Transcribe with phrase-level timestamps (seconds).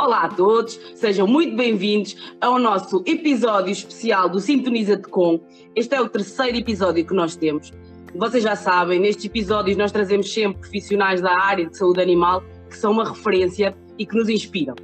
[0.00, 5.40] Olá a todos, sejam muito bem-vindos ao nosso episódio especial do Sintoniza-te Com.
[5.74, 7.72] Este é o terceiro episódio que nós temos.
[8.14, 12.76] Vocês já sabem, nestes episódios nós trazemos sempre profissionais da área de saúde animal que
[12.76, 14.76] são uma referência e que nos inspiram.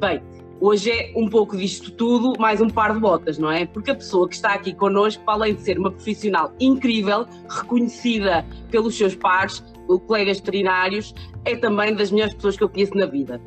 [0.00, 0.22] Bem,
[0.58, 3.66] hoje é um pouco disto tudo, mais um par de botas, não é?
[3.66, 8.96] Porque a pessoa que está aqui connosco, além de ser uma profissional incrível, reconhecida pelos
[8.96, 9.62] seus pares,
[10.06, 13.38] colegas veterinários, é também das melhores pessoas que eu conheço na vida.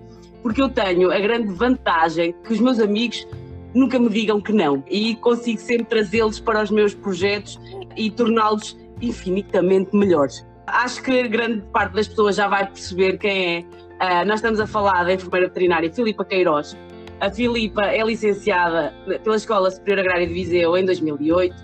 [0.46, 3.28] Porque eu tenho a grande vantagem que os meus amigos
[3.74, 7.60] nunca me digam que não e consigo sempre trazê-los para os meus projetos
[7.98, 10.46] e torná-los infinitamente melhores.
[10.68, 14.22] Acho que grande parte das pessoas já vai perceber quem é.
[14.22, 16.78] Uh, nós estamos a falar da enfermeira veterinária Filipa Queiroz.
[17.20, 18.94] A Filipa é licenciada
[19.24, 21.56] pela Escola Superior Agrária de Viseu em 2008.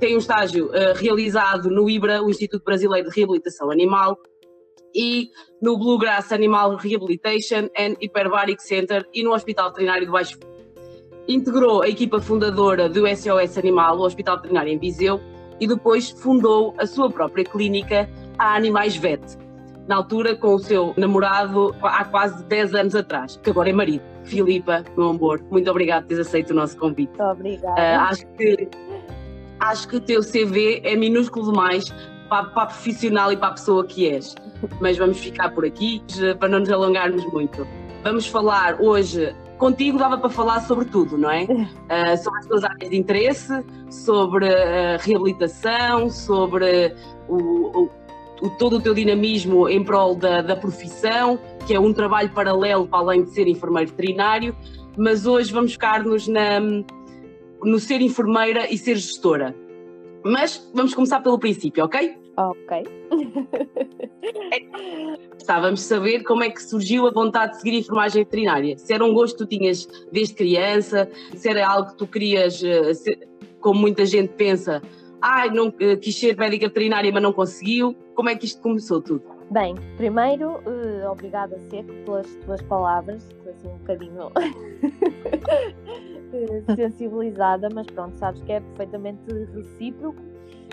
[0.00, 4.18] Tem um estágio uh, realizado no IBRA, o Instituto Brasileiro de Reabilitação Animal,
[4.98, 5.30] e
[5.62, 10.36] no Bluegrass Animal Rehabilitation and Hyperbaric Center e no Hospital Veterinário do Baixo
[11.28, 15.20] Integrou a equipa fundadora do SOS Animal, o Hospital Veterinário em Viseu,
[15.60, 19.20] e depois fundou a sua própria clínica, a Animais Vet,
[19.86, 24.02] na altura com o seu namorado há quase 10 anos atrás, que agora é marido.
[24.24, 27.10] Filipa, meu amor, muito obrigada por teres aceito o nosso convite.
[27.10, 27.74] Muito obrigada.
[27.74, 28.68] Uh, acho, que,
[29.60, 31.92] acho que o teu CV é minúsculo demais
[32.28, 34.34] para, para a profissional e para a pessoa que és.
[34.80, 36.02] Mas vamos ficar por aqui
[36.38, 37.66] para não nos alongarmos muito.
[38.02, 41.42] Vamos falar hoje contigo dava para falar sobre tudo, não é?
[41.44, 46.94] Uh, sobre as tuas áreas de interesse, sobre a reabilitação, sobre
[47.28, 47.90] o, o,
[48.40, 52.86] o, todo o teu dinamismo em prol da, da profissão, que é um trabalho paralelo
[52.86, 54.56] para além de ser enfermeiro veterinário,
[54.96, 56.28] mas hoje vamos focar-nos
[57.62, 59.54] no ser enfermeira e ser gestora.
[60.24, 62.16] Mas vamos começar pelo princípio, ok?
[62.36, 62.84] Ok.
[65.38, 68.78] Estávamos a saber como é que surgiu a vontade de seguir a enfermagem veterinária.
[68.78, 72.62] Se era um gosto que tu tinhas desde criança, se era algo que tu querias,
[72.62, 72.92] eh,
[73.60, 74.82] como muita gente pensa,
[75.20, 77.96] ai, ah, não eh, quis ser médica veterinária, mas não conseguiu.
[78.14, 79.22] Como é que isto começou tudo?
[79.50, 83.26] Bem, primeiro, uh, obrigada, Seco, pelas tuas palavras.
[83.30, 84.30] Estou assim um bocadinho
[86.76, 89.22] sensibilizada, mas pronto, sabes que é perfeitamente
[89.54, 90.20] recíproco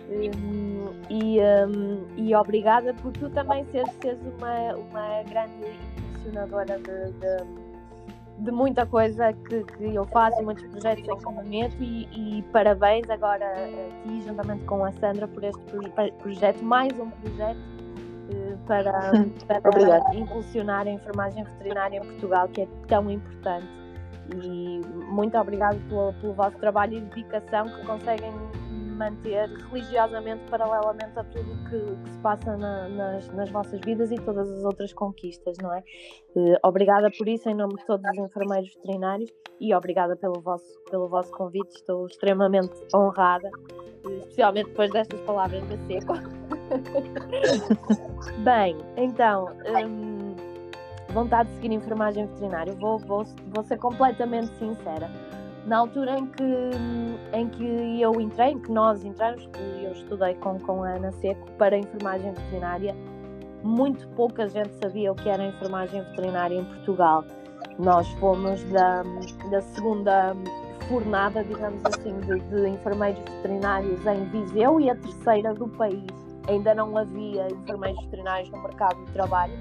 [0.10, 5.54] um, e, um, e obrigada por tu também seres, seres uma, uma grande
[5.98, 11.50] impulsionadora de, de, de, muita coisa que, que eu faço, muitos projetos em que me
[11.50, 15.62] meto e, e, parabéns agora a ti, juntamente com a Sandra, por este
[16.20, 17.60] projeto, mais um projeto
[18.30, 19.12] eh, para,
[19.48, 23.85] para impulsionar a enfermagem veterinária em Portugal, que é tão importante.
[24.34, 28.32] E muito obrigado pelo, pelo vosso trabalho e dedicação que conseguem
[28.96, 34.16] manter religiosamente paralelamente a tudo que, que se passa na, nas, nas vossas vidas e
[34.16, 35.84] todas as outras conquistas, não é?
[36.36, 40.80] Uh, obrigada por isso, em nome de todos os enfermeiros veterinários e obrigada pelo vosso,
[40.90, 43.50] pelo vosso convite, estou extremamente honrada,
[44.06, 46.14] uh, especialmente depois destas palavras da Seco.
[48.44, 49.50] Bem, então.
[49.86, 50.15] Um,
[51.16, 55.10] vontade de seguir enfermagem veterinária, vou, vou, vou ser completamente sincera
[55.66, 56.44] na altura em que,
[57.34, 61.12] em que eu entrei, em que nós entramos, que eu estudei com, com a Ana
[61.14, 62.96] Seco para enfermagem veterinária,
[63.64, 67.24] muito pouca gente sabia o que era enfermagem veterinária em Portugal.
[67.80, 69.02] Nós fomos da,
[69.50, 70.36] da segunda
[70.88, 76.06] fornada, digamos assim, de, de enfermeiros veterinários em Viseu e a terceira do país.
[76.48, 79.54] Ainda não havia enfermeiros veterinários no mercado de trabalho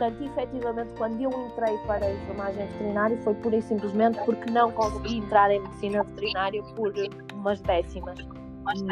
[0.00, 4.72] Portanto, efetivamente, quando eu entrei para a enfermagem veterinária foi pura e simplesmente porque não
[4.72, 6.90] consegui entrar em medicina veterinária por
[7.34, 8.18] umas décimas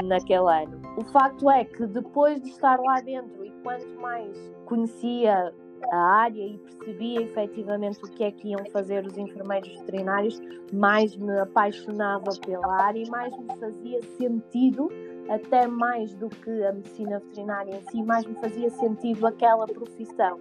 [0.05, 0.79] naquele ano.
[0.99, 4.37] O facto é que depois de estar lá dentro e quanto mais
[4.67, 5.51] conhecia
[5.91, 10.39] a área e percebia efetivamente o que é que iam fazer os enfermeiros veterinários,
[10.75, 14.91] mais me apaixonava pela área e mais me fazia sentido
[15.29, 20.39] até mais do que a medicina veterinária em si, mais me fazia sentido aquela profissão.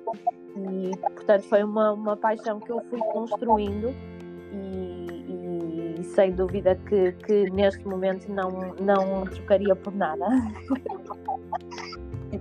[0.56, 3.94] E, portanto, foi uma, uma paixão que eu fui construindo
[4.54, 10.25] e, e sem dúvida que, que, neste momento não, não trocaria por nada.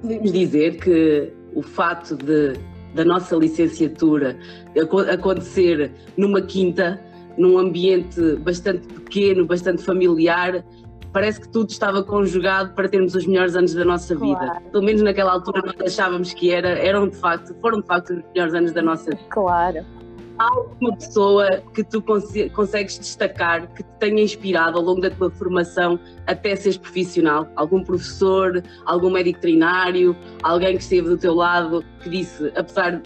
[0.01, 2.55] Podemos dizer que o fato de,
[2.95, 4.37] da nossa licenciatura
[5.13, 7.01] acontecer numa quinta,
[7.37, 10.65] num ambiente bastante pequeno, bastante familiar,
[11.17, 14.37] parece que tudo estava conjugado para termos os melhores anos da nossa vida.
[14.37, 14.61] Claro.
[14.71, 18.23] Pelo menos naquela altura nós achávamos que era, eram de facto, foram de facto os
[18.35, 19.25] melhores anos da nossa vida.
[19.31, 19.83] Claro.
[20.39, 25.31] Há alguma pessoa que tu consegues destacar que te tenha inspirado ao longo da tua
[25.31, 27.49] formação até seres profissional?
[27.57, 33.01] Algum professor, algum médico veterinário, alguém que esteve do teu lado que disse, apesar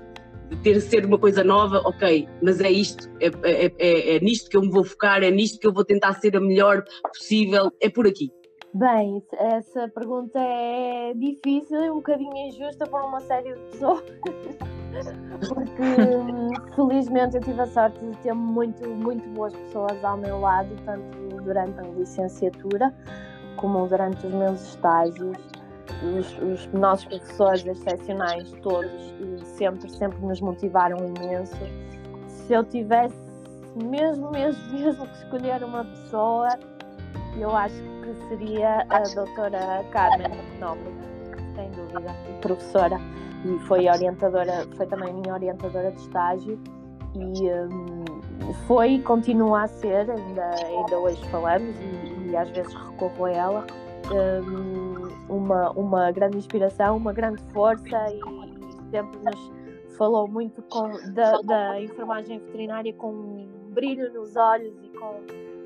[0.62, 4.56] ter ser uma coisa nova, ok, mas é isto, é, é, é, é nisto que
[4.56, 7.88] eu me vou focar, é nisto que eu vou tentar ser a melhor possível, é
[7.88, 8.31] por aqui.
[8.73, 14.05] Bem, essa pergunta é difícil e um bocadinho injusta para uma série de pessoas.
[15.49, 20.69] Porque felizmente eu tive a sorte de ter muito, muito boas pessoas ao meu lado,
[20.85, 22.94] tanto durante a licenciatura
[23.56, 25.37] como durante os meus estágios.
[26.02, 29.14] Os, os nossos professores excepcionais, todos,
[29.56, 31.56] sempre, sempre nos motivaram imenso.
[32.26, 33.14] Se eu tivesse
[33.76, 36.49] mesmo, mesmo, mesmo que escolher uma pessoa,
[37.38, 40.93] eu acho que seria a doutora Carmen Nobre,
[41.55, 42.99] sem dúvida, professora,
[43.44, 46.58] e foi orientadora, foi também minha orientadora de estágio.
[47.14, 48.05] E um,
[48.67, 53.31] foi e continua a ser, ainda, ainda hoje falamos e, e às vezes recorro a
[53.32, 53.67] ela,
[54.12, 54.89] um,
[55.30, 58.20] uma, uma grande inspiração, uma grande força e,
[58.90, 59.60] sempre nos
[59.96, 65.20] falou muito com, da, da enfermagem veterinária com um brilho nos olhos e com,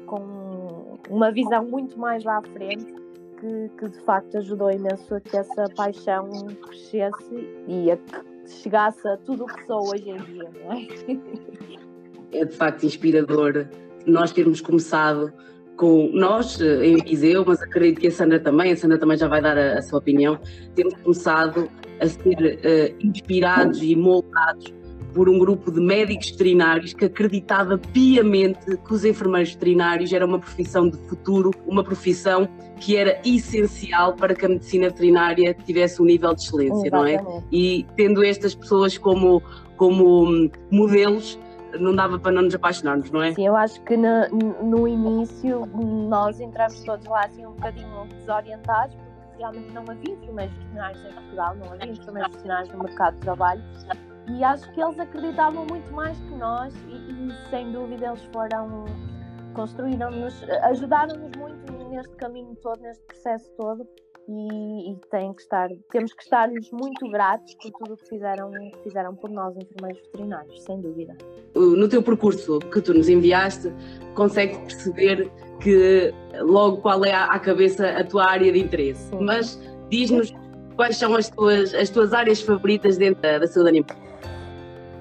[0.06, 2.92] com uma visão muito mais à frente
[3.38, 6.28] que, que de facto ajudou imenso a que essa paixão
[6.62, 12.40] crescesse e a que chegasse a tudo o que sou hoje em dia, não é?
[12.40, 13.68] É de facto inspirador
[14.06, 15.32] nós termos começado
[15.76, 19.28] com nós eh, em Viseu, mas acredito que a Sandra também, a Sandra também já
[19.28, 20.38] vai dar a, a sua opinião,
[20.74, 21.68] temos começado
[22.00, 24.72] a ser uh, inspirados e moldados
[25.14, 30.40] por um grupo de médicos veterinários que acreditava piamente que os enfermeiros veterinários era uma
[30.40, 32.48] profissão de futuro, uma profissão
[32.80, 37.22] que era essencial para que a medicina veterinária tivesse um nível de excelência, Exatamente.
[37.22, 37.42] não é?
[37.52, 39.40] E tendo estas pessoas como,
[39.76, 41.38] como hum, modelos,
[41.78, 43.32] não dava para não nos apaixonarmos, não é?
[43.34, 44.28] Sim, eu acho que no,
[44.62, 50.54] no início nós entramos todos lá assim um bocadinho desorientados, porque realmente não havia enfermeiros
[50.56, 53.62] veterinários em Portugal, não havia enfermeiros veterinários no mercado de trabalho.
[54.28, 58.84] E acho que eles acreditavam muito mais que nós e, e sem dúvida eles foram
[59.52, 63.86] construíram-nos, ajudaram-nos muito neste caminho todo, neste processo todo
[64.28, 68.50] e, e tem que estar, temos que estar-lhes muito gratos por tudo o que fizeram,
[68.82, 71.16] fizeram por nós, enfermeiros veterinários, sem dúvida.
[71.54, 73.72] No teu percurso que tu nos enviaste,
[74.14, 75.30] consegues perceber
[75.60, 79.18] que logo qual é à cabeça a tua área de interesse, Sim.
[79.20, 79.60] mas
[79.90, 80.32] diz-nos
[80.76, 83.96] quais são as tuas, as tuas áreas favoritas dentro da, da saúde animal.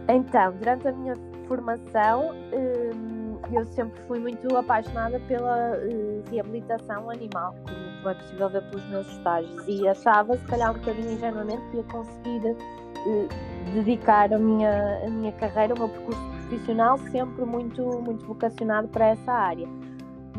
[0.09, 1.15] Então, durante a minha
[1.47, 7.55] formação, hum, eu sempre fui muito apaixonada pela uh, reabilitação animal,
[8.03, 11.77] como é possível ver pelos meus estágios, e achava, se calhar um bocadinho ingenuamente, que
[11.77, 13.27] ia conseguir uh,
[13.73, 19.07] dedicar a minha, a minha carreira, o meu percurso profissional, sempre muito, muito vocacionado para
[19.07, 19.67] essa área.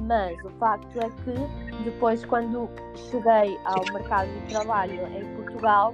[0.06, 2.69] Mas o facto é que depois, quando
[3.11, 5.93] cheguei ao mercado de trabalho em Portugal,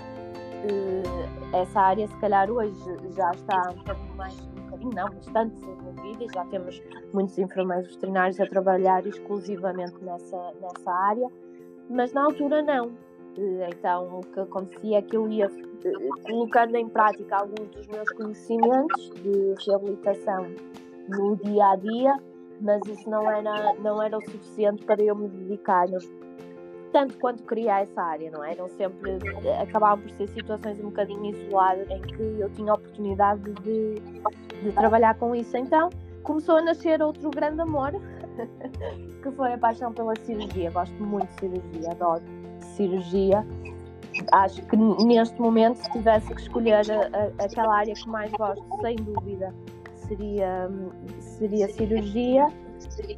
[1.52, 2.74] essa área, se calhar, hoje
[3.16, 4.50] já está um bocadinho mais,
[4.94, 6.82] não, bastante desenvolvida e já temos
[7.12, 11.28] muitos enfermeiros veterinários a trabalhar exclusivamente nessa, nessa área,
[11.90, 12.92] mas na altura não.
[13.68, 15.48] Então, o que acontecia é que eu ia
[16.24, 20.46] colocando em prática alguns dos meus conhecimentos de reabilitação
[21.08, 22.16] no dia a dia,
[22.60, 25.86] mas isso não era, não era o suficiente para eu me dedicar
[26.92, 28.52] tanto quanto queria essa área, não é?
[28.52, 29.18] Eram sempre,
[29.62, 33.94] acabavam por ser situações um bocadinho isoladas em que eu tinha a oportunidade de,
[34.62, 35.56] de trabalhar com isso.
[35.56, 35.88] Então
[36.22, 37.92] começou a nascer outro grande amor,
[39.22, 40.70] que foi a paixão pela cirurgia.
[40.70, 42.22] Gosto muito de cirurgia, adoro
[42.76, 43.46] cirurgia.
[44.32, 48.64] Acho que neste momento, se tivesse que escolher a, a, aquela área que mais gosto,
[48.80, 49.54] sem dúvida,
[49.94, 50.68] seria,
[51.20, 52.48] seria cirurgia.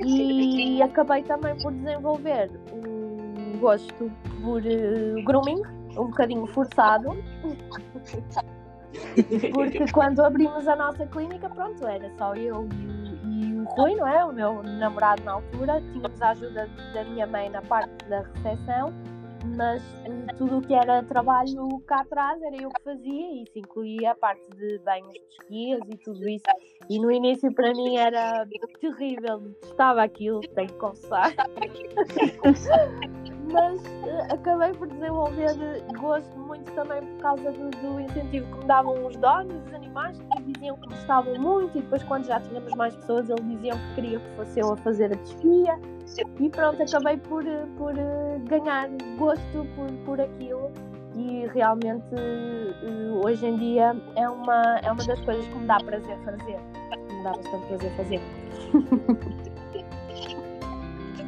[0.01, 4.11] E acabei também por desenvolver um gosto
[4.43, 7.17] por uh, grooming, um bocadinho forçado.
[9.55, 13.02] Porque quando abrimos a nossa clínica, pronto, era só eu e,
[13.43, 14.25] e, o Rui, não é?
[14.25, 15.83] O meu namorado na altura.
[15.93, 18.93] Tínhamos a ajuda da minha mãe na parte da recepção,
[19.57, 23.59] mas eh, tudo o que era trabalho cá atrás era eu que fazia e isso
[23.59, 26.45] incluía a parte de banhos de esquias e tudo isso.
[26.89, 28.47] E no início para mim era
[28.81, 31.33] terrível, estava aquilo, tenho que confessar.
[33.51, 38.65] mas uh, acabei por desenvolver gosto muito também por causa do, do, incentivo que me
[38.65, 42.73] davam os donos dos animais, que diziam que gostavam muito, e depois, quando já tínhamos
[42.75, 45.79] mais pessoas, eles diziam que queriam que fosse eu a fazer a desfia.
[46.41, 50.71] E pronto, acabei por, eh, por uh, ganhar gosto por, por aquilo.
[51.15, 55.79] E realmente, uh, hoje em dia, é uma, é uma das coisas que me dá
[55.79, 56.59] prazer fazer.
[56.91, 58.21] Que me dá bastante prazer fazer.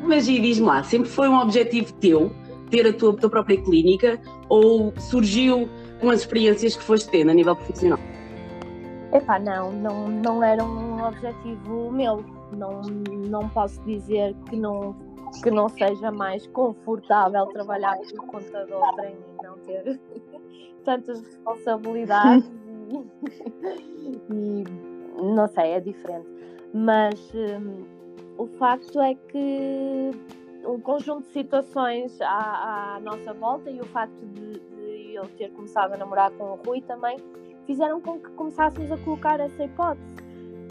[0.06, 2.30] Mas e diz-me lá, sempre foi um objetivo teu
[2.70, 5.68] ter a tua, tua própria clínica ou surgiu
[6.00, 7.99] com as experiências que foste tendo a nível profissional?
[9.12, 12.25] Epá, não, não, não era um objetivo meu.
[12.52, 12.82] Não,
[13.28, 14.94] não posso dizer que não,
[15.42, 20.00] que não seja mais confortável trabalhar como contador para mim, não ter
[20.84, 22.50] tantas responsabilidades
[23.99, 24.64] e, e,
[25.23, 26.28] não sei, é diferente.
[26.73, 27.84] Mas um,
[28.38, 30.10] o facto é que
[30.66, 35.50] um conjunto de situações à, à nossa volta e o facto de, de eu ter
[35.52, 37.16] começado a namorar com o Rui também
[37.66, 40.24] fizeram com que começássemos a colocar essa hipótese.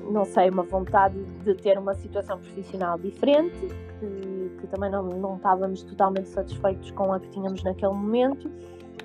[0.10, 3.58] Não sei, uma vontade de ter uma situação profissional diferente,
[4.00, 8.51] que, que também não, não estávamos totalmente satisfeitos com a que tínhamos naquele momento.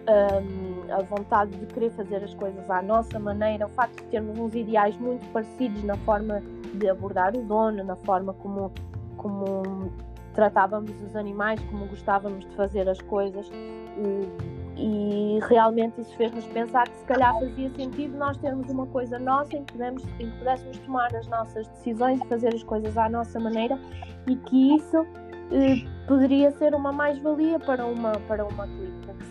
[0.08, 4.38] Um, a vontade de querer fazer as coisas à nossa maneira, o facto de termos
[4.38, 6.42] uns ideais muito parecidos na forma
[6.75, 8.73] de abordar o dono, na forma como,
[9.16, 9.92] como
[10.35, 13.50] tratávamos os animais, como gostávamos de fazer as coisas.
[13.97, 19.18] E, e realmente isso fez-nos pensar que se calhar fazia sentido nós termos uma coisa
[19.18, 22.97] nossa em que, podemos, em que pudéssemos tomar as nossas decisões e fazer as coisas
[22.97, 23.76] à nossa maneira
[24.28, 25.04] e que isso
[25.50, 28.88] eh, poderia ser uma mais-valia para uma, para uma clínica.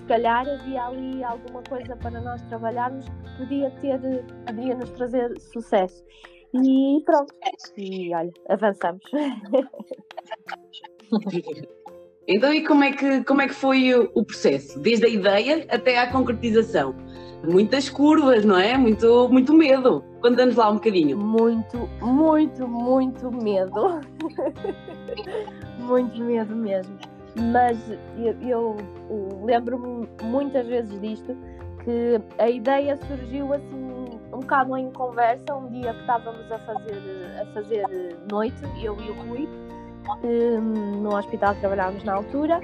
[0.08, 4.00] Calhar havia ali alguma coisa para nós trabalharmos que podia, ter,
[4.46, 6.04] podia nos trazer sucesso.
[6.54, 7.34] E pronto,
[7.78, 9.04] e olha, avançamos.
[12.30, 14.78] Então, e como é que, como é que foi o processo?
[14.82, 16.94] Desde a ideia até à concretização?
[17.42, 18.78] Muitas curvas, não é?
[18.78, 20.04] Muito, muito medo.
[20.22, 21.18] Conta-nos lá um bocadinho.
[21.18, 24.02] Muito, muito, muito medo.
[25.80, 26.98] muito medo mesmo.
[27.39, 27.77] Mas
[28.17, 28.77] eu, eu
[29.44, 31.36] lembro-me muitas vezes disto,
[31.84, 33.88] que a ideia surgiu assim
[34.34, 37.86] um bocado em conversa, um dia que estávamos a fazer, a fazer
[38.29, 39.50] noite, eu e o Rui,
[40.24, 42.60] um, no hospital que trabalhávamos na altura.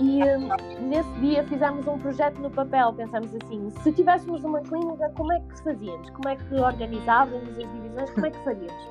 [0.00, 2.92] E um, nesse dia fizemos um projeto no papel.
[2.92, 6.10] Pensamos assim: se tivéssemos uma clínica, como é que fazíamos?
[6.10, 8.10] Como é que organizávamos as divisões?
[8.10, 8.84] Como é que faríamos?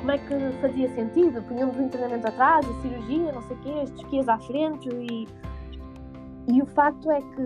[0.00, 1.42] Como é que fazia sentido?
[1.42, 5.28] Punhamos o internamento atrás, a cirurgia, não sei o quê, as esquias à frente e.
[6.48, 7.42] E o facto é que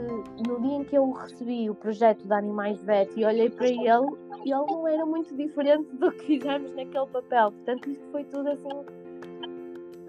[0.46, 3.80] no dia em que eu recebi o projeto de Animais Vet e olhei para ele,
[3.80, 7.50] ele não era muito diferente do que fizemos naquele papel.
[7.50, 8.68] Portanto, isto foi tudo assim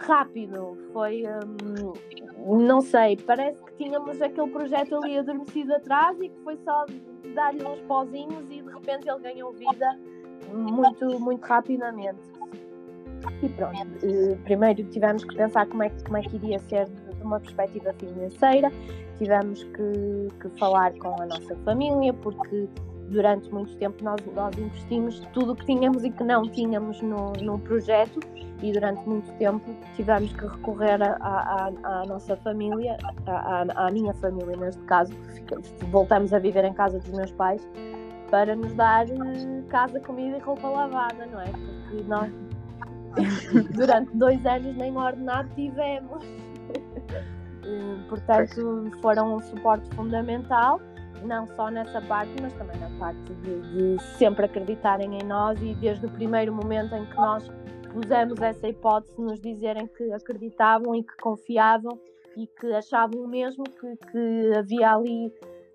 [0.02, 0.78] rápido.
[0.92, 1.94] Foi, hum,
[2.46, 6.86] não sei, parece que tínhamos aquele projeto ali adormecido atrás e que foi só
[7.36, 10.00] dar-lhe uns pozinhos e de repente ele ganhou vida
[10.54, 12.20] muito, muito rapidamente.
[13.44, 16.86] E pronto, eh, primeiro tivemos que pensar como é que, como é que iria ser
[16.88, 18.72] de uma perspectiva financeira,
[19.18, 22.68] tivemos que, que falar com a nossa família, porque
[23.12, 27.34] durante muito tempo nós, nós investimos tudo o que tínhamos e que não tínhamos no,
[27.34, 28.20] no projeto
[28.62, 35.14] e durante muito tempo tivemos que recorrer à nossa família, à minha família neste caso,
[35.90, 37.68] voltamos a viver em casa dos meus pais
[38.30, 41.52] para nos dar eh, casa, comida e roupa lavada, não é?
[41.52, 42.32] Porque nós
[43.76, 46.24] durante dois anos nem ordenado tivemos.
[47.64, 50.82] Eh, portanto, foram um suporte fundamental
[51.24, 55.74] não só nessa parte, mas também na parte de, de, sempre acreditarem em nós e
[55.76, 57.50] desde o primeiro momento em que nós
[57.92, 62.00] pusemos essa hipótese, nos dizerem que acreditavam e que confiavam
[62.38, 65.32] e que achavam mesmo que, que havia ali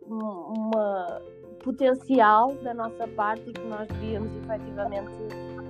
[0.09, 1.21] uma
[1.63, 5.13] potencial da nossa parte e que nós devíamos efetivamente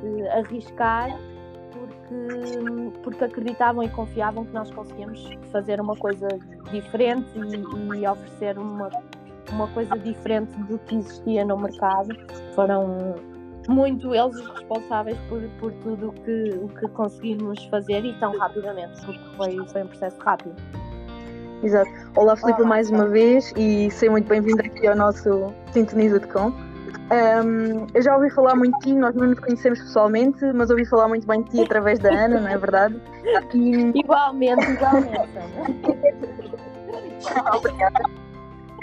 [0.05, 1.11] eh, arriscar
[1.73, 6.29] porque, porque acreditavam e confiavam que nós conseguíamos fazer uma coisa
[6.71, 8.91] diferente e, e oferecer uma
[9.53, 12.17] uma coisa diferente do que existia no mercado.
[12.55, 13.15] Foram
[13.69, 19.05] muito eles os responsáveis por, por tudo que, o que conseguimos fazer e tão rapidamente,
[19.05, 20.55] porque foi, foi um processo rápido.
[21.63, 21.91] Exato.
[22.17, 26.53] Olá, Filipe, mais uma vez e seja muito bem-vindo aqui ao nosso Sintoniza de Com.
[27.07, 30.85] Um, eu já ouvi falar muito de ti, nós não nos conhecemos pessoalmente, mas ouvi
[30.85, 33.01] falar muito bem de ti através da Ana, não é verdade?
[33.55, 33.93] E...
[33.99, 35.29] Igualmente, igualmente.
[37.57, 38.26] Obrigada.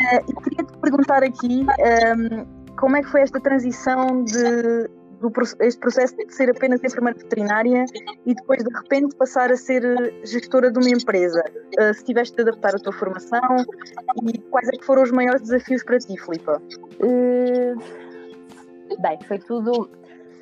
[0.04, 2.46] Uh, e queria-te perguntar aqui um, ehm,
[2.78, 4.90] como é que foi esta transição de
[5.24, 5.32] do,
[5.62, 7.86] este processo de ser apenas enfermeira veterinária
[8.26, 9.82] e depois de repente passar a ser
[10.26, 11.42] gestora de uma empresa.
[11.80, 13.58] Uh, se tiveste de adaptar a tua formação
[14.28, 16.62] e quais é que foram os maiores desafios para ti, Filipa?
[17.00, 17.78] Uh,
[19.02, 19.90] bem, foi tudo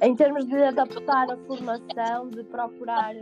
[0.01, 3.13] em termos de adaptar a formação, de procurar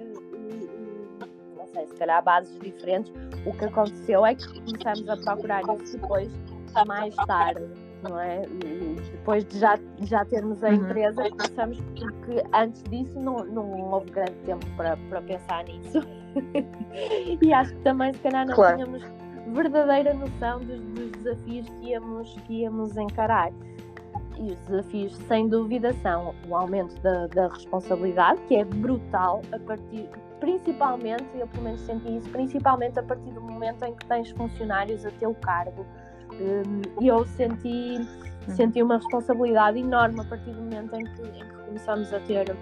[1.73, 3.11] sei, se calhar bases diferentes.
[3.45, 6.31] O que aconteceu é que começamos a procurar isso depois,
[6.85, 7.67] mais tarde,
[8.03, 8.41] não é?
[9.11, 10.75] Depois de já, já termos a uhum.
[10.75, 15.99] empresa, começamos, porque antes disso não, não houve grande tempo para, para pensar nisso.
[17.41, 18.77] e acho que também, se calhar, não claro.
[18.77, 19.03] tínhamos
[19.47, 23.51] verdadeira noção dos, dos desafios que íamos, que íamos encarar.
[24.37, 29.59] e os desafios, sem dúvida, são o aumento da, da responsabilidade, que é brutal, a
[29.59, 30.07] partir,
[30.39, 35.05] principalmente, eu pelo menos senti isso, principalmente a partir do momento em que tens funcionários
[35.05, 35.85] a teu cargo.
[37.01, 38.55] E eu senti, uhum.
[38.55, 42.55] senti uma responsabilidade enorme a partir do momento em que, em que começamos a ter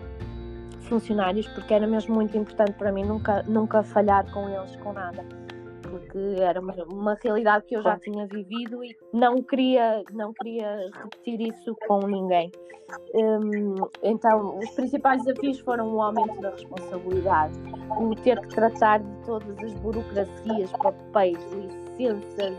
[0.81, 5.24] funcionários, porque era mesmo muito importante para mim nunca, nunca falhar com eles com nada
[5.89, 10.89] porque era uma, uma realidade que eu já tinha vivido e não queria, não queria
[10.94, 12.51] repetir isso com ninguém.
[13.13, 17.53] Um, então, os principais desafios foram o aumento da responsabilidade,
[18.00, 22.56] o ter que tratar de todas as burocracias, papéis, licenças,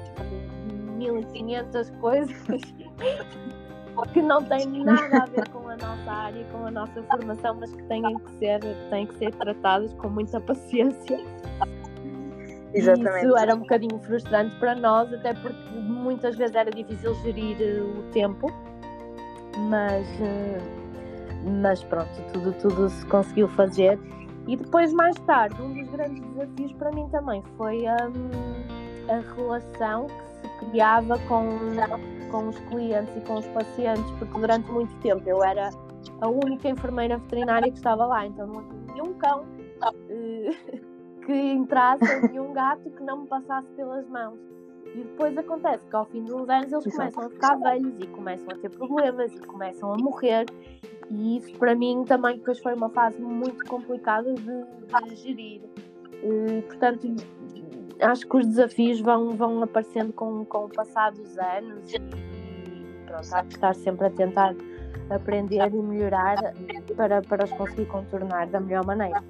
[0.99, 2.61] 1500 coisas
[4.13, 7.73] que não têm nada a ver com a nossa área, com a nossa formação, mas
[7.73, 11.19] que têm que ser, têm que ser tratadas com muita paciência
[12.79, 13.27] Exatamente.
[13.27, 17.81] Isso era um bocadinho frustrante para nós, até porque muitas vezes era difícil gerir eh,
[17.81, 18.47] o tempo,
[19.69, 20.59] mas, eh,
[21.63, 23.99] mas pronto, tudo, tudo se conseguiu fazer.
[24.47, 30.07] E depois, mais tarde, um dos grandes desafios para mim também foi um, a relação
[30.07, 31.47] que se criava com,
[32.31, 35.71] com os clientes e com os pacientes, porque durante muito tempo eu era
[36.21, 39.45] a única enfermeira veterinária que estava lá, então não havia nenhum cão.
[39.83, 40.79] Uh,
[41.29, 44.39] que entrasse nenhum gato que não me passasse pelas mãos.
[44.95, 48.07] E depois acontece que ao fim de uns anos eles começam a ficar velhos e
[48.07, 50.47] começam a ter problemas e começam a morrer.
[51.11, 55.61] E isso para mim também depois foi uma fase muito complicada de, de gerir.
[56.23, 57.07] E, portanto,
[58.01, 61.99] acho que os desafios vão, vão aparecendo com, com o passar dos anos e
[63.05, 64.55] pronto, há que estar sempre a tentar
[65.11, 66.55] aprender e melhorar
[66.97, 69.23] para, para os conseguir contornar da melhor maneira.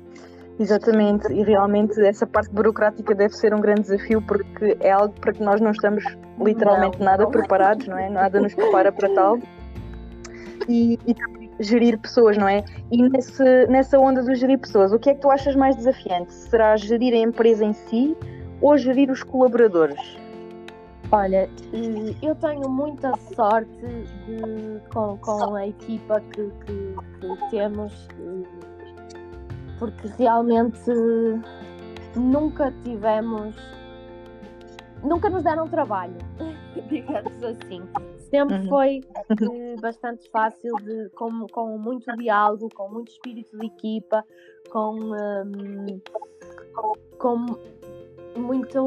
[0.59, 5.33] Exatamente, e realmente essa parte burocrática deve ser um grande desafio porque é algo para
[5.33, 6.05] que nós não estamos
[6.41, 7.31] literalmente não, nada não.
[7.31, 8.11] preparados, não é?
[8.11, 9.38] Nada nos prepara para tal.
[10.69, 11.15] E, e
[11.61, 12.65] gerir pessoas, não é?
[12.91, 16.32] E nesse, nessa onda do gerir pessoas, o que é que tu achas mais desafiante?
[16.32, 18.17] Será gerir a empresa em si
[18.61, 20.19] ou gerir os colaboradores?
[21.11, 21.49] Olha,
[22.21, 23.71] eu tenho muita sorte
[24.26, 28.09] de, com, com a equipa que, que, que temos
[29.78, 30.91] porque realmente
[32.14, 33.54] nunca tivemos.
[35.02, 36.17] Nunca nos deram trabalho,
[36.88, 37.82] digamos assim.
[38.30, 38.69] Sempre uhum.
[38.69, 39.00] foi
[39.80, 44.25] bastante fácil, de, com, com muito diálogo, com muito espírito de equipa,
[44.71, 46.00] com, um,
[47.19, 47.47] com
[48.36, 48.86] muito.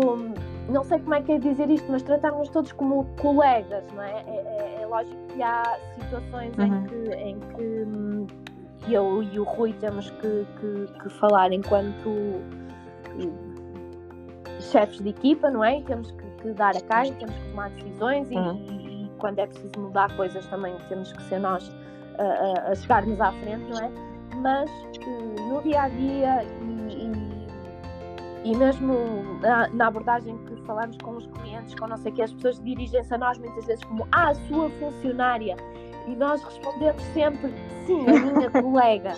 [0.69, 4.23] Não sei como é que é dizer isto, mas tratarmos todos como colegas, não é?
[4.27, 5.63] É, é, é lógico que há
[5.95, 6.65] situações uhum.
[6.65, 8.40] em que, em que
[8.87, 12.41] hum, eu e o Rui temos que, que, que falar enquanto
[14.61, 15.81] chefes de equipa, não é?
[15.81, 18.55] temos que, que, dar a cara, temos que tomar decisões e, uhum.
[18.55, 21.71] e, e, quando é preciso mudar coisas também temos que ser nós
[22.17, 23.91] a, a, a chegarmos à frente, não é?
[24.37, 27.31] Mas eh, no dia a dia e,
[28.43, 28.95] e mesmo
[29.41, 32.59] na, na, abordagem que falamos com os clientes, com não sei o que, as pessoas
[32.63, 35.55] dirigem-se a nós muitas vezes como ah, a sua funcionária
[36.07, 37.51] e nós respondemos sempre
[37.85, 39.13] sim, a minha colega.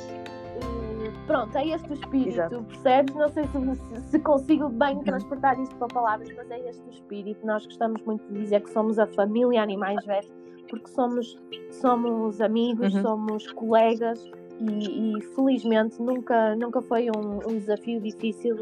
[1.27, 2.63] pronto, é este o espírito, Exato.
[2.63, 3.15] percebes?
[3.15, 5.03] Não sei se, se, consigo bem uhum.
[5.03, 7.45] transportar isto para palavras, mas é este o espírito.
[7.45, 10.31] Nós gostamos muito de dizer que somos a família Animais Verdes,
[10.69, 11.39] porque somos,
[11.71, 13.01] somos amigos, uhum.
[13.01, 14.23] somos colegas
[14.59, 18.55] e, e, felizmente nunca, nunca foi um, um desafio difícil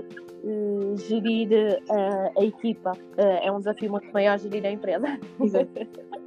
[0.44, 2.92] uh, gerir uh, a equipa.
[2.92, 5.20] Uh, é um desafio muito maior gerir a empresa.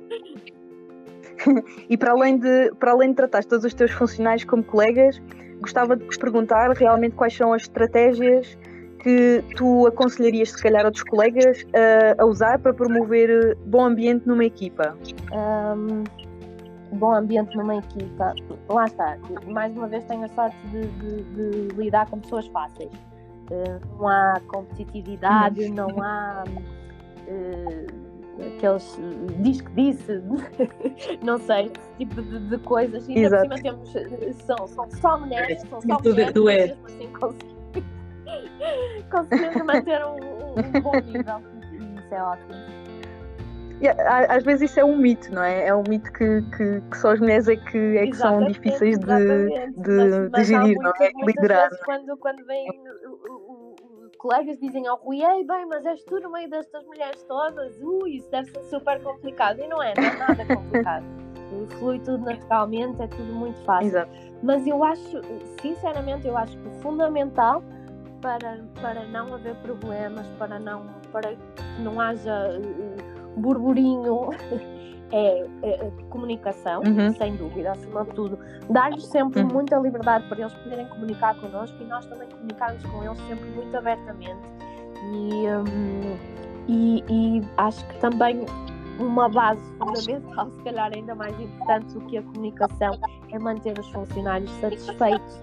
[1.89, 5.21] e para além, de, para além de tratar todos os teus funcionários como colegas,
[5.61, 8.57] gostava de vos perguntar realmente quais são as estratégias
[9.05, 14.45] que tu aconselharias, se calhar, outros colegas uh, a usar para promover bom ambiente numa
[14.45, 14.97] equipa?
[15.31, 16.05] Um,
[16.97, 18.35] bom ambiente numa equipa.
[18.69, 19.19] Lá está.
[19.47, 22.91] Mais uma vez tenho a sorte de, de, de lidar com pessoas fáceis.
[23.51, 26.45] Uh, não há competitividade, não há.
[27.29, 28.04] Uh,
[28.41, 28.99] aqueles
[29.41, 30.23] diz que disse,
[31.23, 33.09] não sei, tipo de, de coisas.
[33.09, 33.93] E ainda por cima temos,
[34.45, 37.09] são, são só mulheres, são só mulheres, mesmo assim
[39.11, 41.43] conseguimos, manter um, um, bom nível.
[41.73, 42.75] E isso é ótimo.
[44.29, 45.67] Às vezes isso é um mito, não é?
[45.67, 48.99] É um mito que, que, que só as mulheres é que, é que são difíceis
[48.99, 51.11] de, de, mas, mas de gerir, não é?
[51.27, 51.71] Liderar.
[51.85, 52.67] Quando, quando vem
[54.25, 58.17] colegas dizem ao Rui, ei bem, mas és tu no meio destas mulheres todas, ui,
[58.17, 59.61] isso deve ser super complicado.
[59.61, 61.05] E não é, não é nada complicado.
[61.79, 63.89] Flui tudo naturalmente, é tudo muito fácil.
[63.89, 64.11] Exato.
[64.43, 65.21] Mas eu acho,
[65.61, 67.63] sinceramente, eu acho que o fundamental
[68.23, 74.31] para, para não haver problemas, para, não, para que não haja uh, burburinho,
[75.15, 77.15] é, é comunicação, uhum.
[77.15, 78.39] sem dúvida, acima de tudo.
[78.69, 79.49] Dar-lhes sempre uhum.
[79.49, 83.77] muita liberdade para eles poderem comunicar connosco e nós também comunicarmos com eles sempre muito
[83.77, 84.37] abertamente.
[85.13, 86.17] E, um,
[86.67, 88.45] e, e acho que também
[88.99, 92.99] uma base fundamental, se calhar ainda mais importante do que a comunicação,
[93.31, 95.41] é manter os funcionários satisfeitos.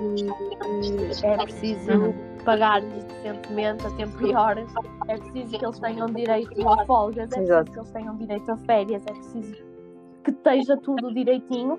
[0.00, 2.29] E, e é preciso uhum.
[2.42, 4.72] Pagar-lhes decentemente a tempo e horas,
[5.08, 8.56] é preciso que eles tenham direito a folgas, é preciso que eles tenham direito a
[8.58, 9.70] férias, é preciso
[10.24, 11.78] que esteja tudo direitinho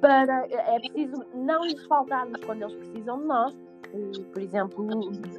[0.00, 3.56] para é preciso não lhes faltarmos quando eles precisam de nós,
[4.32, 4.86] por exemplo,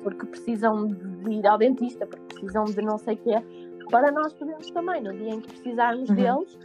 [0.03, 3.43] porque precisam de ir ao dentista, porque precisam de não sei o quê,
[3.89, 6.15] para nós podermos também, no dia em que precisarmos uhum.
[6.15, 6.59] deles,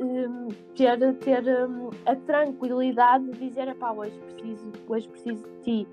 [0.00, 5.88] um, ter, ter um, a tranquilidade de dizer, pá, hoje preciso, hoje preciso de ti.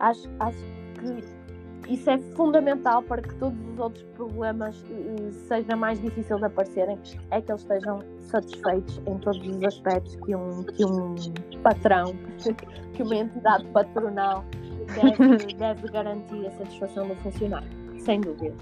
[0.00, 0.58] Acho, acho
[0.94, 6.44] que isso é fundamental para que todos os outros problemas uh, seja mais difícil de
[6.44, 6.98] aparecerem,
[7.30, 11.14] é que eles estejam satisfeitos em todos os aspectos que um, que um
[11.62, 12.14] patrão,
[12.94, 14.44] que uma entidade patronal
[14.94, 18.54] deve, deve garantir a satisfação do funcionário, sem dúvida.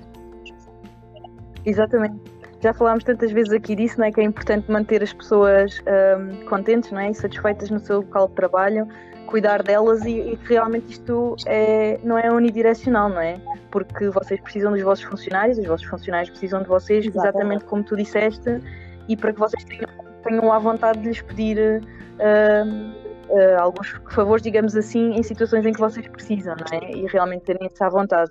[1.64, 2.34] Exatamente.
[2.60, 4.12] Já falámos tantas vezes aqui disso, não é?
[4.12, 7.10] Que é importante manter as pessoas um, contentes não é?
[7.10, 8.88] e satisfeitas no seu local de trabalho,
[9.24, 13.40] cuidar delas e, e realmente isto é, não é unidirecional, não é?
[13.70, 17.82] Porque vocês precisam dos vossos funcionários, os vossos funcionários precisam de vocês, exatamente, exatamente como
[17.82, 18.60] tu disseste,
[19.08, 19.88] e para que vocês tenham,
[20.22, 25.72] tenham a vontade de lhes pedir uh, uh, alguns favores, digamos assim, em situações em
[25.72, 26.92] que vocês precisam, não é?
[26.92, 28.30] E realmente terem essa vontade.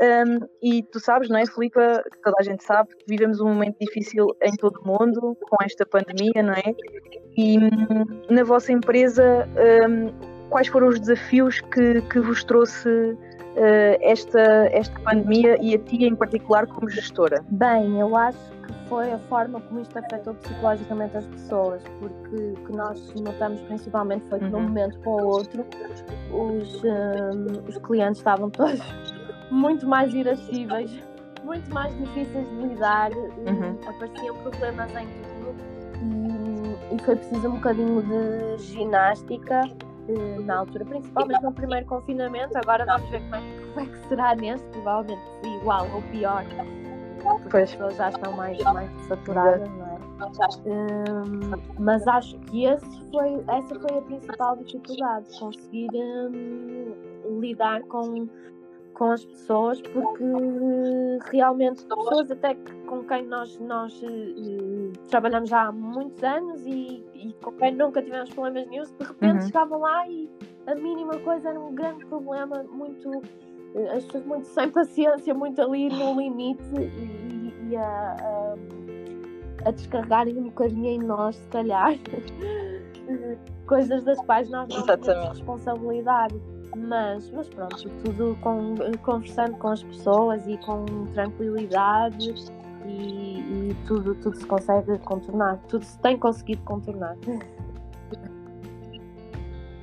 [0.00, 2.02] Um, e tu sabes, não é, Filipa?
[2.24, 5.84] Toda a gente sabe que vivemos um momento difícil em todo o mundo com esta
[5.84, 6.74] pandemia, não é?
[7.40, 7.70] E hum,
[8.28, 9.48] na vossa empresa,
[9.88, 10.12] um,
[10.50, 16.04] quais foram os desafios que, que vos trouxe uh, esta, esta pandemia e a ti
[16.04, 17.42] em particular como gestora?
[17.48, 22.66] Bem, eu acho que foi a forma como isto afetou psicologicamente as pessoas, porque o
[22.66, 24.50] que nós notamos principalmente foi que uhum.
[24.50, 25.64] de um momento para o outro
[26.30, 28.82] os, um, os clientes estavam todos
[29.50, 30.90] muito mais irascíveis,
[31.42, 33.78] muito mais difíceis de lidar, uhum.
[33.88, 35.39] apareciam problemas em tudo
[36.92, 39.62] e, foi preciso um bocadinho de ginástica
[40.08, 42.56] eh, na altura, principalmente no primeiro confinamento.
[42.58, 43.40] Agora vamos ver como é,
[43.74, 46.44] como é que será neste, provavelmente igual ou pior,
[47.42, 50.00] porque as pessoas já estão mais, mais saturadas, não é?
[50.66, 52.66] Um, mas acho que
[53.10, 58.28] foi, essa foi a principal dificuldade, conseguir um, lidar com
[59.00, 60.22] com as pessoas, porque
[61.30, 62.54] realmente pessoas até
[62.86, 68.02] com quem nós, nós uh, trabalhamos já há muitos anos e, e, com quem nunca
[68.02, 69.46] tivemos problemas nenhum, de repente uhum.
[69.46, 70.28] chegavam lá e
[70.66, 75.62] a mínima coisa era um grande problema, muito uh, as pessoas muito sem paciência, muito
[75.62, 78.54] ali no limite e, e a, a,
[79.66, 81.94] a, descarregarem um bocadinho em nós, se calhar,
[83.66, 86.38] coisas das quais nós não temos responsabilidade
[86.76, 92.34] mas, mas pronto, tudo com, conversando com as pessoas e com tranquilidade
[92.86, 97.16] e, e, tudo, tudo se consegue contornar, tudo se tem conseguido contornar.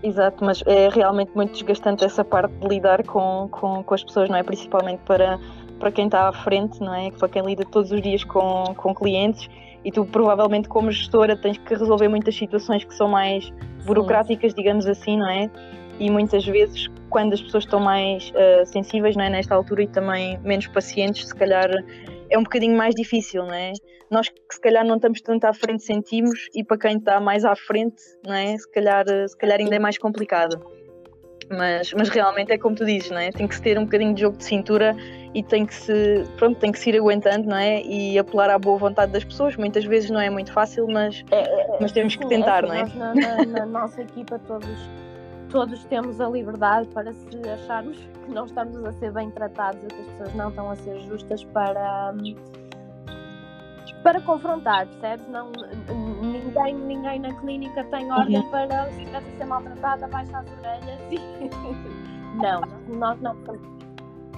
[0.01, 4.29] Exato, mas é realmente muito desgastante essa parte de lidar com, com, com as pessoas,
[4.29, 4.43] não é?
[4.43, 5.39] Principalmente para,
[5.79, 7.11] para quem está à frente, não é?
[7.11, 9.49] Para quem lida todos os dias com, com clientes
[9.83, 13.51] e tu provavelmente como gestora tens que resolver muitas situações que são mais
[13.85, 14.57] burocráticas, Sim.
[14.57, 15.49] digamos assim, não é?
[15.99, 19.87] E muitas vezes quando as pessoas estão mais uh, sensíveis não é, nesta altura e
[19.87, 21.69] também menos pacientes, se calhar
[22.29, 23.73] é um bocadinho mais difícil, não é?
[24.09, 27.43] Nós que se calhar não estamos tanto à frente sentimos e para quem está mais
[27.43, 28.57] à frente, não é?
[28.57, 30.59] Se calhar, se calhar ainda é mais complicado.
[31.49, 33.31] Mas, mas realmente é como tu dizes, não é?
[33.31, 34.95] Tem que se ter um bocadinho de jogo de cintura
[35.33, 37.81] e tem que se, pronto, tem que se ir aguentando, não é?
[37.83, 39.55] E apelar à boa vontade das pessoas.
[39.55, 42.73] Muitas vezes não é muito fácil, mas, é, é mas temos que tentar, é, não
[42.73, 42.81] é?
[42.81, 44.89] Nós, na, na, na nossa equipa todos
[45.49, 49.89] todos temos a liberdade para se acharmos que não estamos a ser bem tratados ou
[49.89, 52.13] que as pessoas não estão a ser justas para
[54.03, 55.27] para confrontar, percebes?
[55.27, 55.51] Não,
[56.21, 58.49] ninguém, ninguém na clínica tem ordem uhum.
[58.49, 61.19] para se estiver a ser maltratada, baixa as orelhas e
[62.37, 62.61] não,
[62.97, 63.35] nós não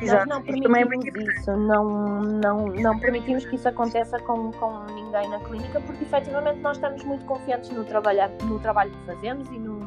[0.02, 0.30] Exato.
[0.30, 5.40] Nós não permitimos isso, não, não, não permitimos que isso aconteça com, com ninguém na
[5.40, 9.78] clínica, porque efetivamente nós estamos muito confiantes no trabalho, no trabalho que fazemos e no,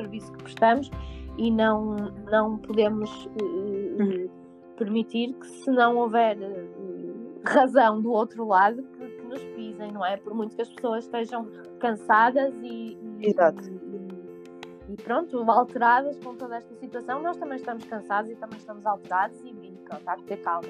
[0.00, 0.90] serviço que prestamos
[1.36, 1.96] e não,
[2.30, 4.30] não podemos uh,
[4.76, 10.04] permitir que, se não houver uh, razão do outro lado, que, que, nos pisem, não
[10.04, 10.16] é?
[10.16, 11.46] Por muito que as pessoas estejam
[11.78, 18.30] cansadas e, e, e, e, pronto, alteradas com toda esta situação, nós também estamos cansados
[18.30, 20.68] e também estamos alterados e, e pronto, há que ter calma.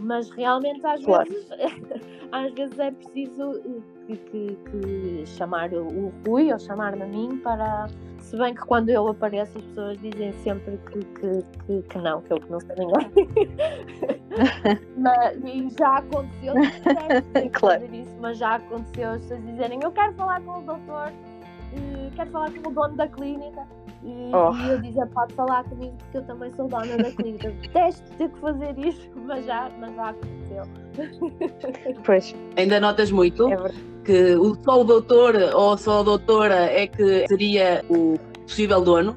[0.00, 1.28] Mas realmente às claro.
[1.28, 1.48] vezes
[2.32, 3.60] às vezes é preciso
[4.06, 7.86] que, que, que chamar o Rui ou chamar-me a mim para
[8.26, 12.20] se bem que quando eu apareço as pessoas dizem sempre que, que, que, que não,
[12.22, 13.28] que eu que não sei ninguém.
[14.98, 16.62] mas, e já aconteceu, não
[17.52, 17.80] claro.
[17.82, 21.12] fazer isso, mas já aconteceu as pessoas dizerem eu quero falar com o doutor,
[22.16, 23.64] quero falar com o dono da clínica.
[24.06, 24.54] E, oh.
[24.54, 27.50] e eu dizia, pode falar comigo porque eu também sou dona da clínica.
[27.60, 30.62] Detesto ter que fazer isso, mas já, mas já aconteceu.
[32.06, 32.34] Pois.
[32.56, 33.56] Ainda notas muito é
[34.04, 39.16] que o, só o doutor ou só a doutora é que seria o possível dono?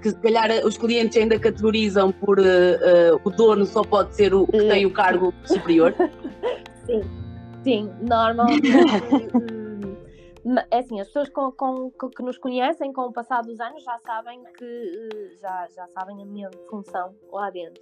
[0.00, 4.34] Que se calhar os clientes ainda categorizam por uh, uh, o dono só pode ser
[4.34, 5.94] o que tem o cargo superior?
[6.86, 7.02] Sim,
[7.62, 9.61] sim, normalmente.
[10.70, 13.96] É assim, as pessoas com, com, que nos conhecem com o passar dos anos já
[13.98, 17.80] sabem que eh, já, já sabem a minha função lá dentro.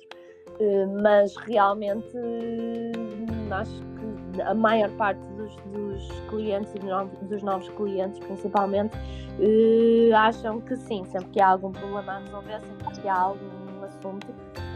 [0.59, 7.69] Eh, mas realmente hum, acho que a maior parte dos, dos clientes e dos novos
[7.71, 8.95] clientes principalmente
[9.39, 13.85] eh, acham que sim, sempre que há algum problema a resolver, sempre que há algum
[13.85, 14.27] assunto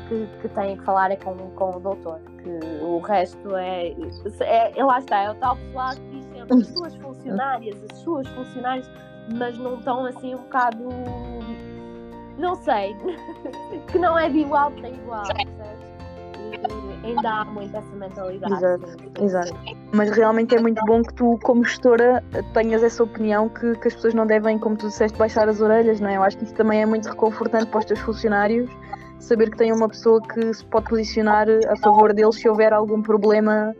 [0.08, 3.94] que, que têm que falar é com, com o doutor, que o resto é,
[4.74, 8.90] é lá está, é o tal pessoal que as suas funcionárias, as suas funcionárias,
[9.36, 10.88] mas não estão assim um bocado
[12.38, 12.96] não sei,
[13.90, 15.24] que não é de igual para igual,
[17.04, 18.54] ainda há muito essa mentalidade.
[18.54, 18.86] Exato,
[19.20, 19.54] exato.
[19.92, 23.94] Mas realmente é muito bom que tu, como gestora, tenhas essa opinião que, que as
[23.94, 26.16] pessoas não devem, como tu disseste, baixar as orelhas, não é?
[26.16, 28.70] Eu acho que isso também é muito reconfortante para os teus funcionários
[29.18, 33.00] saber que tem uma pessoa que se pode posicionar a favor deles se houver algum
[33.00, 33.74] problema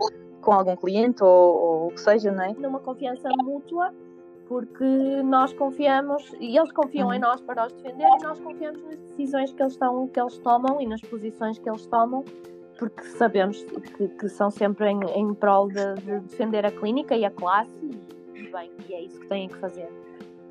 [0.44, 2.52] com algum cliente ou, ou o que seja, não é?
[2.52, 3.92] Numa confiança mútua,
[4.46, 4.84] porque
[5.24, 7.14] nós confiamos e eles confiam uhum.
[7.14, 10.38] em nós para os defender e nós confiamos nas decisões que eles, estão, que eles
[10.38, 12.24] tomam e nas posições que eles tomam,
[12.78, 13.64] porque sabemos
[13.96, 17.72] que, que são sempre em, em prol de, de, defender a clínica e a classe
[18.34, 19.88] e, bem, e é isso que têm que fazer.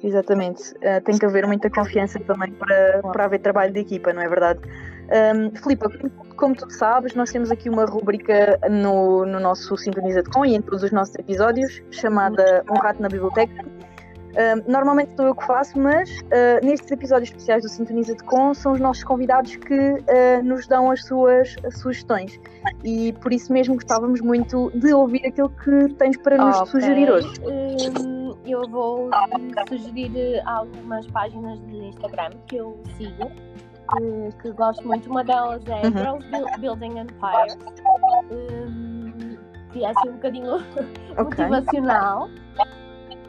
[0.01, 4.21] Exatamente, uh, tem que haver muita confiança também para, para haver trabalho de equipa, não
[4.21, 4.59] é verdade?
[5.13, 10.29] Um, Filipe, como tu sabes, nós temos aqui uma rubrica no, no nosso Sintoniza de
[10.31, 13.63] Com e em todos os nossos episódios, chamada Um Rato na Biblioteca.
[14.33, 18.55] Um, normalmente sou eu que faço, mas uh, nestes episódios especiais do Sintoniza de Com
[18.55, 22.39] são os nossos convidados que uh, nos dão as suas as sugestões.
[22.83, 26.71] E por isso mesmo gostávamos muito de ouvir aquilo que tens para nos okay.
[26.71, 27.31] sugerir hoje.
[27.43, 29.11] Um, eu vou
[29.69, 33.31] sugerir algumas páginas de Instagram que eu sigo
[33.97, 35.09] que, que gosto muito.
[35.09, 36.21] Uma delas é uhum.
[36.21, 37.57] Girls Building Empires,
[38.31, 39.37] um,
[39.71, 40.55] que é assim um bocadinho
[41.17, 41.45] okay.
[41.45, 42.29] motivacional.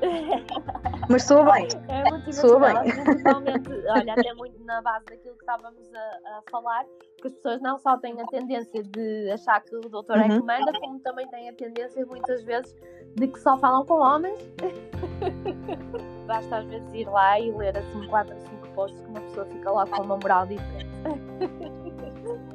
[1.08, 1.68] Mas soa bem.
[1.88, 3.04] É motivacional, bem.
[3.04, 6.84] principalmente, olha, até muito na base daquilo que estávamos a, a, falar,
[7.20, 10.24] que as pessoas não só têm a tendência de achar que o doutor é uhum.
[10.24, 12.74] é que manda, como também têm a tendência muitas vezes
[13.16, 14.38] de que só falam com homens.
[16.26, 19.46] Basta às vezes ir lá e ler assim 4 ou 5 posts que uma pessoa
[19.46, 20.86] fica lá com uma moral diferente.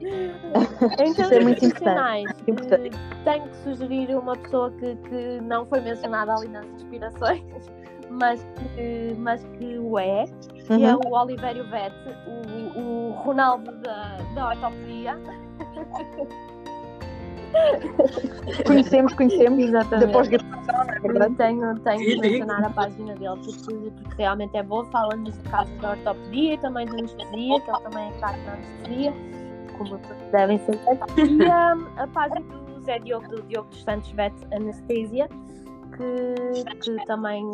[0.00, 2.96] em termos é muito profissionais, importante.
[2.96, 7.42] Eh, tenho que sugerir uma pessoa que, que não foi mencionada ali nas inspirações,
[8.10, 8.40] mas
[8.74, 10.24] que, mas que o é,
[10.66, 11.00] que é uhum.
[11.02, 15.18] é o Oliverio Vete, o, o Ronaldo da, da ortopedia.
[18.66, 20.06] conhecemos, conhecemos, exatamente.
[20.06, 21.34] Da pós-graduação, não é verdade?
[21.36, 24.84] Tenho, tenho de mencionar a página dele porque, porque realmente é boa.
[24.86, 28.52] Fala-nos de casos da ortopedia e também de anestesia, que ele também é craque na
[28.52, 29.12] anestesia,
[29.78, 30.00] como
[30.32, 30.78] devem ser.
[31.16, 35.28] E a, a página do Zé Diogo, do Diogo dos Santos Vet Anestesia,
[35.96, 37.48] que, que também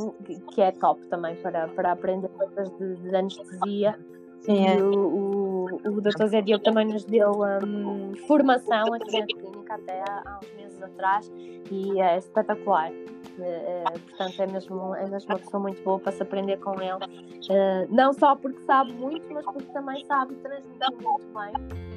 [0.53, 3.97] que é top também para, para aprender coisas de, de anestesia
[4.43, 4.83] Sim, é.
[4.83, 6.27] o, o, o Dr.
[6.27, 7.31] Zé Diogo também nos deu
[7.65, 11.33] um, formação aqui na clínica até há, uns meses atrás
[11.71, 12.93] e é espetacular.
[13.41, 17.41] É, portanto, é mesmo, é mesmo uma pessoa muito boa para se aprender com ele.
[17.51, 21.93] É, não só porque sabe muito, mas porque também sabe transmitir muito bem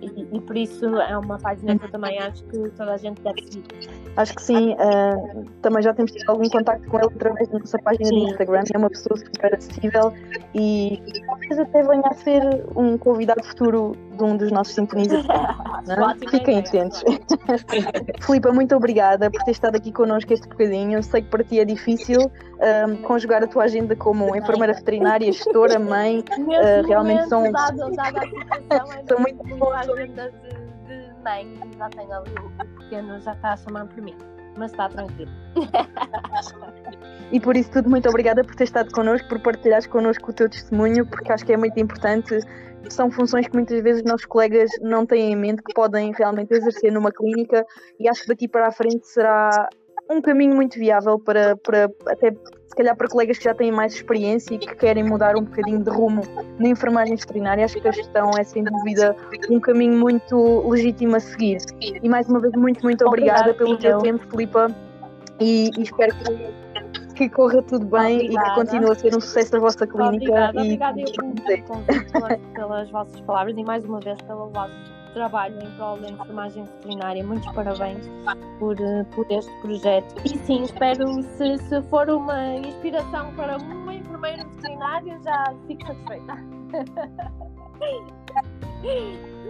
[0.00, 3.20] e, e, por isso é uma página que eu também acho que toda a gente
[3.22, 3.64] deve seguir.
[4.16, 7.78] Acho que sim, uh, também já temos tido algum contato com ele através da nossa
[7.78, 8.18] página sim.
[8.18, 10.12] de Instagram, é uma pessoa super acessível
[10.54, 12.42] e talvez até venha a ser
[12.76, 15.26] um convidado futuro de um dos nossos sintonizadores.
[15.88, 16.28] é?
[16.30, 17.02] Fiquem atentos.
[18.24, 20.98] Filipa, muito obrigada por ter estado aqui connosco este bocadinho.
[20.98, 25.30] Eu sei que para ti é difícil um, conjugar a tua agenda como enfermeira veterinária,
[25.32, 26.24] gestora, mãe.
[26.52, 27.44] Uh, realmente são.
[29.08, 29.88] São muito boas.
[29.88, 30.50] agenda de,
[30.86, 34.14] de mãe, já tenho ali o pequeno, já está a chamar por mim
[34.56, 35.30] mas está tranquilo.
[37.32, 40.50] E por isso tudo, muito obrigada por ter estado connosco, por partilhares connosco o teu
[40.50, 42.38] testemunho, porque acho que é muito importante.
[42.90, 46.52] São funções que muitas vezes os nossos colegas não têm em mente, que podem realmente
[46.52, 47.64] exercer numa clínica,
[47.98, 49.66] e acho que daqui para a frente será
[50.10, 53.94] um caminho muito viável para, para até se calhar para colegas que já têm mais
[53.94, 56.22] experiência e que querem mudar um bocadinho de rumo
[56.58, 59.16] na enfermagem veterinária, acho que a gestão é sem dúvida
[59.48, 61.58] um caminho muito legítimo a seguir.
[61.80, 64.68] E mais uma vez, muito, muito obrigada, obrigada pelo teu tempo, Filipa,
[65.40, 66.61] e, e espero que,
[67.28, 68.46] que, corra tudo bem obrigada.
[68.46, 70.10] e que continue a ser um sucesso da vossa clínica.
[70.10, 74.74] Obrigada, e, obrigada e, e, pelas, pelas vossas palavras e mais uma vez pelo vosso
[75.14, 77.24] trabalho em prol da enfermagem veterinária.
[77.24, 78.08] Muitos parabéns
[78.58, 80.14] por, eh, por este projeto.
[80.24, 86.38] E sim, espero, se, se for uma inspiração para uma enfermeira veterinária, já fico satisfeita.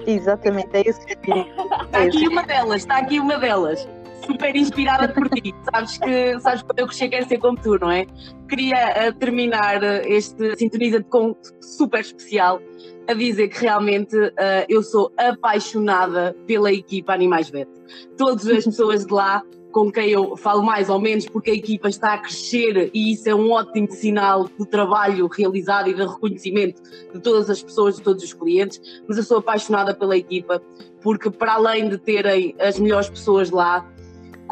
[0.06, 1.36] Exatamente, é isso que eu
[1.84, 3.88] Está aqui uma delas, está aqui uma delas.
[4.26, 5.54] Super inspirada por ti.
[5.72, 8.06] Sabes que sabes quando eu crescer quero ser como tu, não é?
[8.48, 12.60] Queria uh, terminar este Sintoniza com super especial
[13.08, 14.32] a dizer que realmente uh,
[14.68, 17.68] eu sou apaixonada pela equipa Animais Vet.
[18.16, 21.88] Todas as pessoas de lá com quem eu falo mais ou menos porque a equipa
[21.88, 26.82] está a crescer e isso é um ótimo sinal do trabalho realizado e do reconhecimento
[27.12, 30.62] de todas as pessoas, de todos os clientes, mas eu sou apaixonada pela equipa
[31.00, 33.84] porque para além de terem as melhores pessoas lá,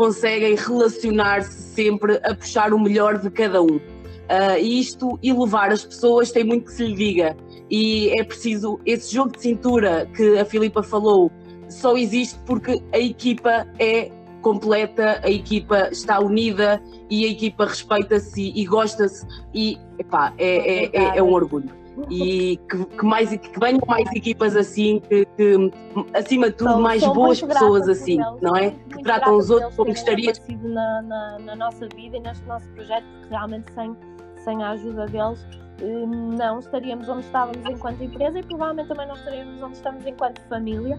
[0.00, 3.76] conseguem relacionar-se sempre a puxar o melhor de cada um.
[3.76, 7.36] Uh, isto e levar as pessoas tem muito que se lhe diga
[7.70, 11.30] e é preciso esse jogo de cintura que a Filipa falou
[11.68, 14.10] só existe porque a equipa é
[14.40, 20.90] completa, a equipa está unida e a equipa respeita-se e gosta-se e epá, é, é,
[20.92, 21.79] é, é um orgulho
[22.10, 25.72] e que, que, mais, que venham mais equipas assim, que, que
[26.14, 28.70] acima de tudo, mais boas pessoas assim, não é?
[28.70, 30.32] Que tratam os outros como gostariam.
[30.62, 33.96] Na, na, na, nossa vida e neste nosso projeto, porque realmente sem,
[34.44, 35.44] sem a ajuda deles
[35.82, 40.40] Hum, não estaríamos onde estávamos enquanto empresa e provavelmente também não estaríamos onde estamos enquanto
[40.42, 40.98] família,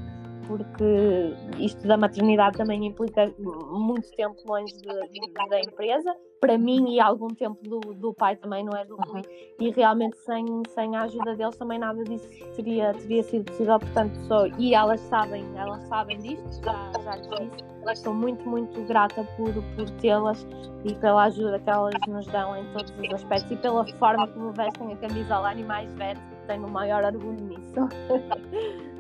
[0.52, 6.94] porque isto da maternidade também implica muito tempo longe de, de, da empresa, para mim
[6.94, 9.22] e algum tempo do, do pai também, não é do Rui,
[9.60, 14.14] e realmente sem, sem a ajuda deles também nada disso teria, teria sido possível, portanto
[14.28, 19.24] sou, e elas sabem, elas sabem disto, já, já lhes disse, estou muito, muito grata
[19.38, 20.46] por, por tê-las
[20.84, 24.52] e pela ajuda que elas nos dão em todos os aspectos e pela forma como
[24.52, 27.76] vestem a camisola Animais Vet, tenho o maior orgulho nisso.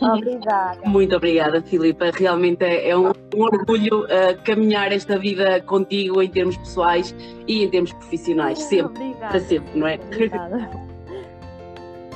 [0.00, 0.80] Obrigada.
[0.84, 2.10] Muito obrigada, Filipa.
[2.12, 7.14] Realmente é, é um, um, orgulho uh, caminhar esta vida contigo em termos pessoais
[7.46, 9.04] e em termos profissionais, sempre.
[9.04, 9.28] Obrigada.
[9.28, 9.94] Para sempre, não é?
[9.94, 10.70] Obrigada.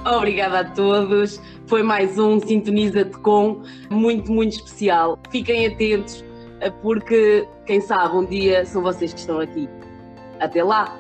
[0.04, 1.40] Obrigada a todos.
[1.66, 5.18] Foi mais um Sintoniza-te com muito, muito especial.
[5.30, 6.24] Fiquem atentos,
[6.60, 9.68] eh, porque quem sabe um dia são vocês que estão aqui.
[10.40, 10.96] Até lá!